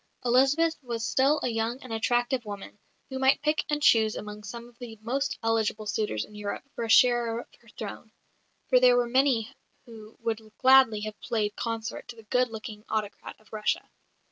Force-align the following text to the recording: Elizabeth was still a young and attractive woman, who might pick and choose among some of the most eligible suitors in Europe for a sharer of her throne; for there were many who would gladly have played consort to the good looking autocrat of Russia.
Elizabeth 0.25 0.75
was 0.81 1.05
still 1.05 1.39
a 1.43 1.47
young 1.49 1.79
and 1.83 1.93
attractive 1.93 2.43
woman, 2.43 2.79
who 3.11 3.19
might 3.19 3.43
pick 3.43 3.63
and 3.69 3.83
choose 3.83 4.15
among 4.15 4.43
some 4.43 4.67
of 4.67 4.79
the 4.79 4.97
most 5.03 5.37
eligible 5.43 5.85
suitors 5.85 6.25
in 6.25 6.33
Europe 6.33 6.63
for 6.73 6.83
a 6.83 6.89
sharer 6.89 7.41
of 7.41 7.47
her 7.61 7.69
throne; 7.77 8.11
for 8.67 8.79
there 8.79 8.97
were 8.97 9.07
many 9.07 9.53
who 9.85 10.17
would 10.19 10.41
gladly 10.57 11.01
have 11.01 11.21
played 11.21 11.55
consort 11.55 12.07
to 12.07 12.15
the 12.15 12.23
good 12.23 12.49
looking 12.49 12.83
autocrat 12.89 13.39
of 13.39 13.53
Russia. 13.53 13.91